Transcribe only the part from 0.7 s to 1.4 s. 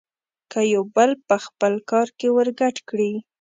يو بل په